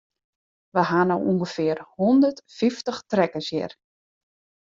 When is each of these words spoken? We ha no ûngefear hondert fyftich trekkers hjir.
We 0.75 0.81
ha 0.91 1.01
no 1.09 1.17
ûngefear 1.31 1.79
hondert 1.95 2.37
fyftich 2.57 2.99
trekkers 3.11 3.49
hjir. 3.53 3.71